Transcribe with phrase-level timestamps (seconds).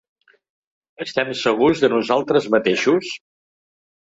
[1.05, 3.13] Estem segurs de nosaltres mateixos?